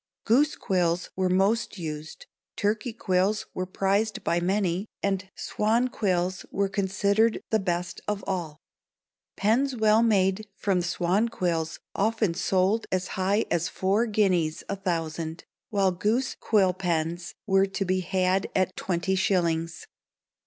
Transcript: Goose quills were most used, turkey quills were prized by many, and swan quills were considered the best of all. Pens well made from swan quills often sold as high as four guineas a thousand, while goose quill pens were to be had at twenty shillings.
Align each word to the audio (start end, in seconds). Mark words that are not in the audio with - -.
Goose 0.25 0.55
quills 0.55 1.11
were 1.15 1.29
most 1.29 1.77
used, 1.77 2.25
turkey 2.55 2.91
quills 2.91 3.45
were 3.53 3.67
prized 3.67 4.23
by 4.23 4.39
many, 4.39 4.87
and 5.03 5.29
swan 5.35 5.89
quills 5.89 6.43
were 6.49 6.69
considered 6.69 7.39
the 7.51 7.59
best 7.59 8.01
of 8.07 8.23
all. 8.25 8.57
Pens 9.35 9.75
well 9.75 10.01
made 10.01 10.47
from 10.57 10.81
swan 10.81 11.29
quills 11.29 11.77
often 11.93 12.33
sold 12.33 12.87
as 12.91 13.09
high 13.09 13.45
as 13.51 13.69
four 13.69 14.07
guineas 14.07 14.63
a 14.67 14.75
thousand, 14.75 15.43
while 15.69 15.91
goose 15.91 16.33
quill 16.33 16.73
pens 16.73 17.35
were 17.45 17.67
to 17.67 17.85
be 17.85 17.99
had 17.99 18.49
at 18.55 18.75
twenty 18.75 19.13
shillings. 19.13 19.85